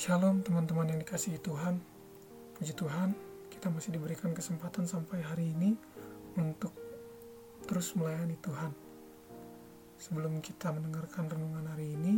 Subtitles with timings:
[0.00, 1.76] Shalom teman-teman yang dikasihi Tuhan.
[2.56, 3.12] Puji Tuhan,
[3.52, 5.76] kita masih diberikan kesempatan sampai hari ini
[6.40, 6.72] untuk
[7.68, 8.72] terus melayani Tuhan.
[10.00, 12.16] Sebelum kita mendengarkan renungan hari ini,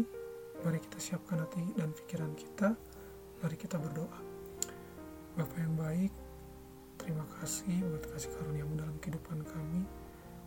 [0.63, 2.79] mari kita siapkan hati dan pikiran kita.
[3.43, 4.23] Mari kita berdoa.
[5.35, 6.15] Bapak yang baik,
[7.03, 9.83] terima kasih buat kasih karuniamu dalam kehidupan kami.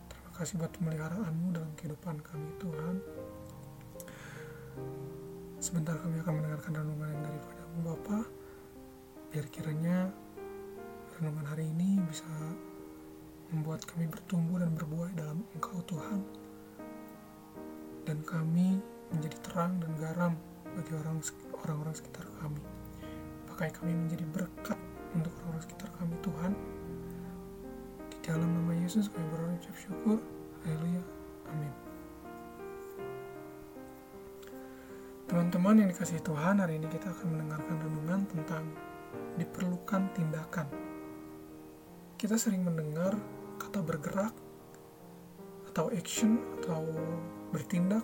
[0.08, 2.96] Terima kasih buat pemeliharaanmu dalam kehidupan kami Tuhan.
[5.66, 8.18] Sebentar kami akan mendengarkan renungan yang daripadamu Bapa.
[9.34, 10.14] Biar kiranya
[11.18, 12.22] renungan hari ini bisa
[13.50, 16.22] membuat kami bertumbuh dan berbuah dalam Engkau Tuhan.
[18.06, 18.78] Dan kami
[19.10, 20.38] menjadi terang dan garam
[20.70, 21.18] bagi orang
[21.66, 22.62] orang-orang sekitar kami.
[23.50, 24.78] Pakai kami menjadi berkat
[25.18, 26.52] untuk orang-orang sekitar kami Tuhan.
[28.14, 30.22] Di dalam nama Yesus kami berdoa syukur.
[30.62, 31.02] Haleluya.
[31.50, 31.85] Amin.
[35.36, 38.64] Teman-teman yang dikasih Tuhan, hari ini kita akan mendengarkan renungan tentang
[39.36, 40.64] diperlukan tindakan.
[42.16, 43.12] Kita sering mendengar
[43.60, 44.32] kata bergerak
[45.68, 46.88] atau action atau
[47.52, 48.00] bertindak.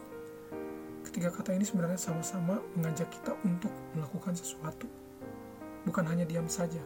[1.08, 4.84] Ketiga kata ini sebenarnya sama-sama mengajak kita untuk melakukan sesuatu.
[5.88, 6.84] Bukan hanya diam saja.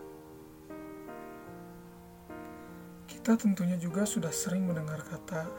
[3.10, 5.50] Kita tentunya juga sudah sering mendengar kata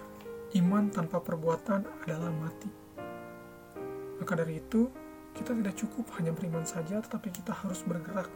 [0.63, 2.86] iman tanpa perbuatan adalah mati.
[4.27, 4.91] Maka dari itu,
[5.39, 8.27] kita tidak cukup hanya beriman saja, tetapi kita harus bergerak,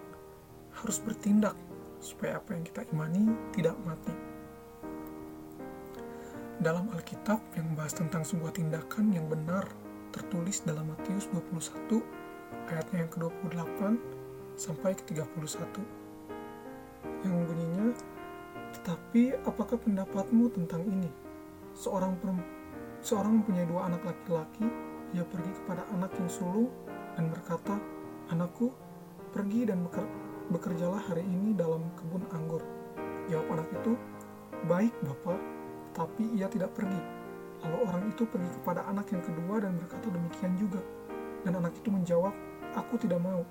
[0.72, 1.52] harus bertindak,
[2.00, 4.16] supaya apa yang kita imani tidak mati.
[6.64, 9.68] Dalam Alkitab yang membahas tentang sebuah tindakan yang benar,
[10.16, 12.00] tertulis dalam Matius 21,
[12.72, 13.80] ayatnya yang ke-28
[14.56, 15.76] sampai ke-31.
[17.28, 17.88] Yang bunyinya,
[18.80, 21.12] tetapi apakah pendapatmu tentang ini?
[21.76, 22.16] Seorang
[23.04, 26.70] seorang mempunyai dua anak laki-laki, ia pergi kepada anak yang sulung
[27.20, 27.76] dan berkata,
[28.32, 28.72] Anakku,
[29.36, 29.84] pergi dan
[30.48, 32.64] bekerjalah hari ini dalam kebun anggur.
[33.28, 33.94] Jawab anak itu,
[34.70, 35.40] Baik, Bapak,
[35.92, 37.02] tapi ia tidak pergi.
[37.66, 40.82] Lalu orang itu pergi kepada anak yang kedua dan berkata demikian juga.
[41.44, 42.34] Dan anak itu menjawab,
[42.72, 43.44] Aku tidak mau.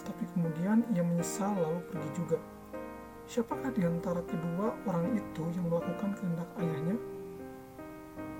[0.00, 2.38] Tetapi kemudian ia menyesal lalu pergi juga.
[3.26, 6.96] Siapakah di antara kedua orang itu yang melakukan kehendak ayahnya?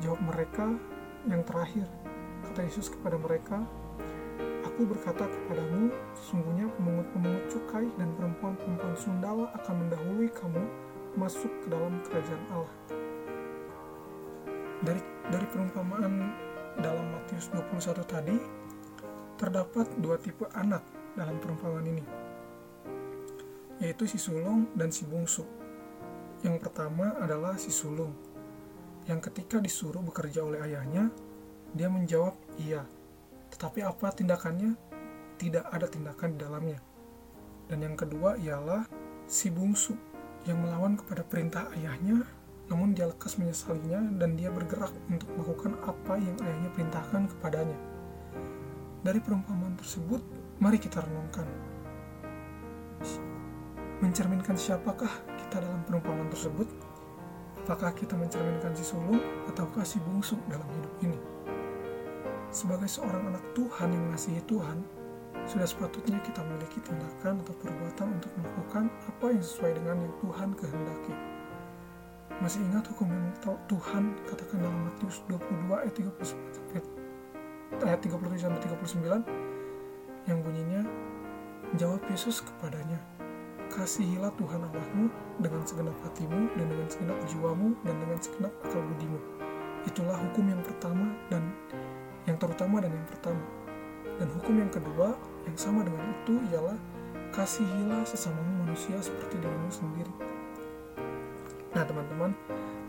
[0.01, 0.67] Jawab mereka
[1.27, 1.85] yang terakhir.
[2.57, 3.69] Kata Yesus kepada mereka,
[4.65, 10.65] Aku berkata kepadamu, sesungguhnya pemungut-pemungut cukai dan perempuan-perempuan sundal akan mendahului kamu
[11.21, 12.77] masuk ke dalam kerajaan Allah.
[14.89, 16.33] Dari dari perumpamaan
[16.81, 18.41] dalam Matius 21 tadi,
[19.37, 20.81] terdapat dua tipe anak
[21.13, 22.05] dalam perumpamaan ini,
[23.85, 25.45] yaitu si sulung dan si bungsu.
[26.41, 28.17] Yang pertama adalah si sulung,
[29.05, 31.13] yang ketika disuruh bekerja oleh ayahnya,
[31.77, 32.83] dia menjawab iya,
[33.53, 34.75] tetapi apa tindakannya?
[35.37, 36.81] Tidak ada tindakan di dalamnya.
[37.69, 38.89] Dan yang kedua ialah
[39.29, 39.93] si bungsu
[40.49, 42.25] yang melawan kepada perintah ayahnya,
[42.73, 47.79] namun dia lekas menyesalinya dan dia bergerak untuk melakukan apa yang ayahnya perintahkan kepadanya.
[49.05, 50.23] Dari perumpamaan tersebut,
[50.59, 51.47] mari kita renungkan.
[54.03, 55.11] Mencerminkan siapakah
[55.41, 56.69] kita dalam perumpamaan tersebut?
[57.67, 59.19] Apakah kita mencerminkan si sulung
[59.51, 61.19] ataukah si bungsu dalam hidup ini?
[62.57, 64.81] Sebagai seorang anak Tuhan yang mengasihi Tuhan,
[65.45, 70.49] sudah sepatutnya kita memiliki tindakan atau perbuatan untuk melakukan apa yang sesuai dengan yang Tuhan
[70.57, 71.15] kehendaki.
[72.41, 76.81] Masih ingat hukum yang Tuhan katakan dalam Matius 22 ayat 39 sampai
[77.85, 80.81] ayat 37 sampai 39 yang bunyinya
[81.77, 83.05] jawab Yesus kepadanya
[83.69, 85.13] kasihilah Tuhan Allahmu
[85.45, 89.21] dengan segenap hatimu dan dengan segenap jiwamu dan dengan segenap akal budimu
[89.87, 91.43] itulah hukum yang pertama dan
[92.27, 93.43] yang terutama dan yang pertama
[94.19, 95.15] dan hukum yang kedua
[95.47, 96.79] yang sama dengan itu ialah
[97.35, 100.13] kasihilah sesamamu manusia seperti dirimu sendiri
[101.73, 102.35] nah teman-teman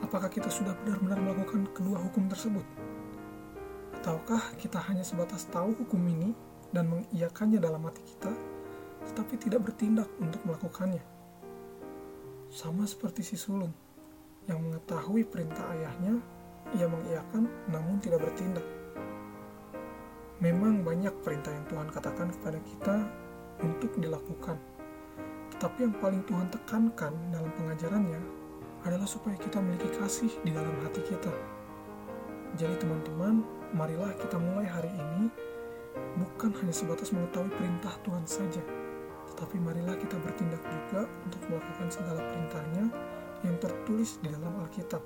[0.02, 2.66] apakah kita sudah benar-benar melakukan kedua hukum tersebut
[4.08, 6.32] Ataukah kita hanya sebatas tahu hukum ini
[6.72, 8.32] dan mengiyakannya dalam hati kita,
[9.10, 11.04] tetapi tidak bertindak untuk melakukannya?
[12.48, 13.76] Sama seperti si sulung
[14.48, 16.24] yang mengetahui perintah ayahnya,
[16.80, 18.64] ia mengiyakan namun tidak bertindak.
[20.38, 22.96] Memang banyak perintah yang Tuhan katakan kepada kita
[23.66, 24.62] untuk dilakukan.
[25.58, 28.22] Tetapi yang paling Tuhan tekankan dalam pengajarannya
[28.86, 31.34] adalah supaya kita memiliki kasih di dalam hati kita.
[32.54, 33.42] Jadi teman-teman,
[33.74, 35.34] marilah kita mulai hari ini
[36.22, 38.62] bukan hanya sebatas mengetahui perintah Tuhan saja,
[39.34, 42.86] tetapi marilah kita bertindak juga untuk melakukan segala perintahnya
[43.42, 45.02] yang tertulis di dalam Alkitab.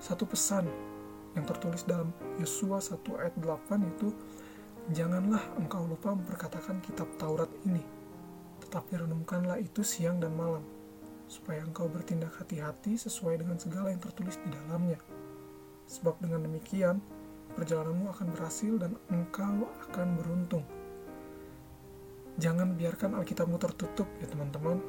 [0.00, 0.91] Satu pesan
[1.32, 4.12] yang tertulis dalam Yosua 1 ayat 8 itu
[4.90, 7.78] Janganlah engkau lupa memperkatakan kitab Taurat ini,
[8.66, 10.66] tetapi renungkanlah itu siang dan malam,
[11.30, 14.98] supaya engkau bertindak hati-hati sesuai dengan segala yang tertulis di dalamnya.
[15.86, 16.98] Sebab dengan demikian,
[17.54, 20.66] perjalananmu akan berhasil dan engkau akan beruntung.
[22.42, 24.82] Jangan biarkan Alkitabmu tertutup ya teman-teman,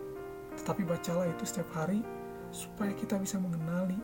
[0.58, 2.02] tetapi bacalah itu setiap hari
[2.50, 4.02] supaya kita bisa mengenali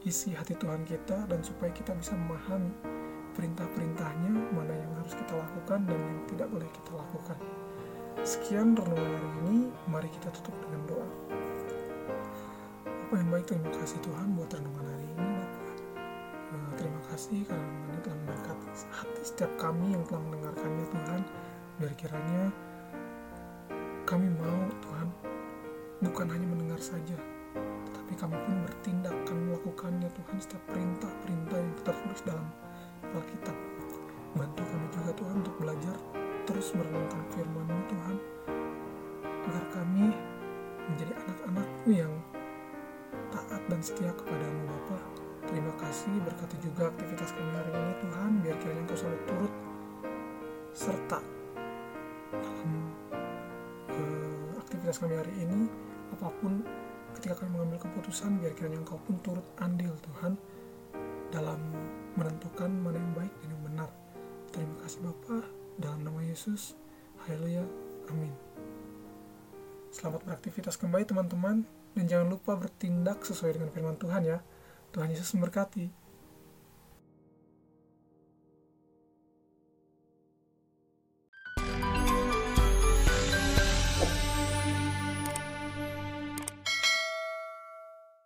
[0.00, 2.72] isi hati Tuhan kita dan supaya kita bisa memahami
[3.36, 7.38] perintah-perintahnya mana yang harus kita lakukan dan yang tidak boleh kita lakukan.
[8.24, 9.58] Sekian renungan hari ini,
[9.88, 11.08] mari kita tutup dengan doa.
[12.84, 15.30] Apa yang baik, terima kasih Tuhan buat renungan hari ini.
[16.50, 21.20] Eh, terima kasih karena renungan ini telah memberkati hati setiap kami yang telah mendengarkannya Tuhan.
[21.80, 22.42] Biar kiranya
[24.08, 25.08] kami mau Tuhan
[26.00, 27.16] bukan hanya mendengar saja,
[27.56, 32.46] tetapi kami pun bertindak akan melakukannya Tuhan setiap perintah-perintah yang tertulis dalam
[33.10, 33.56] Alkitab.
[34.30, 35.96] Bantu kami juga Tuhan untuk belajar
[36.46, 38.16] terus merenungkan firman-Mu Tuhan,
[39.50, 40.14] agar kami
[40.90, 42.12] menjadi anak-anak-Mu yang
[43.30, 44.98] taat dan setia kepadamu Bapa.
[45.46, 49.52] Terima kasih, berkati juga aktivitas kami hari ini Tuhan, biar kiranya Engkau selalu turut
[50.70, 51.18] serta
[52.30, 52.70] dalam
[53.90, 55.66] uh, aktivitas kami hari ini,
[56.14, 56.62] apa pun
[57.18, 60.38] ketika kami mengambil keputusan, biar kiranya Engkau pun turut andil Tuhan
[61.30, 61.60] dalam
[62.18, 63.90] menentukan mana yang baik dan yang benar.
[64.50, 65.46] Terima kasih Bapa,
[65.78, 66.74] dalam nama Yesus.
[67.26, 67.62] Haleluya.
[68.10, 68.34] Amin.
[69.90, 71.62] Selamat beraktivitas kembali teman-teman
[71.94, 74.38] dan jangan lupa bertindak sesuai dengan firman Tuhan ya.
[74.90, 76.09] Tuhan Yesus memberkati.